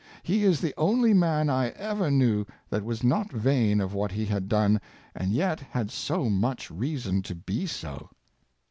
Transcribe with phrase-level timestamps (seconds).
[0.23, 4.25] He is the only man I ever knew that was not vain of what he
[4.25, 4.81] had done,
[5.13, 8.09] and yet had so much reason to be so."